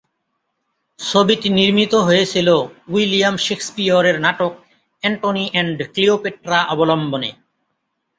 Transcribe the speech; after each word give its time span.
ছবিটি 0.99 1.47
নির্মিত 1.57 1.93
হয়েছিল 2.07 2.47
উইলিয়াম 2.89 3.35
শেকসপিয়রের 3.37 4.17
নাটক 4.19 4.53
"অ্যান্টনি 5.03 5.45
অ্যান্ড 5.51 5.77
ক্লিওপেট্রা" 5.93 6.59
অবলম্বনে। 6.73 7.29